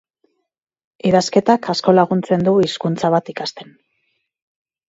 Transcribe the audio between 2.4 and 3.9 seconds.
du hizkuntza bat ikasten.